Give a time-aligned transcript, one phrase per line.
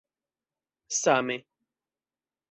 [1.01, 1.43] Same.